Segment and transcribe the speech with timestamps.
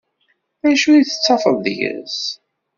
[0.61, 2.19] D acu tettafeḍ deg-s.